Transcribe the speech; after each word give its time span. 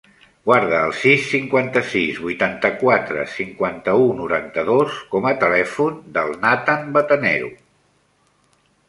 Guarda 0.49 0.77
el 0.85 0.93
sis, 0.99 1.25
cinquanta-sis, 1.33 2.21
vuitanta-quatre, 2.27 3.25
cinquanta-u, 3.33 4.07
noranta-dos 4.21 4.97
com 5.13 5.29
a 5.33 5.35
telèfon 5.45 6.01
del 6.17 6.33
Nathan 6.47 6.89
Batanero. 6.97 7.53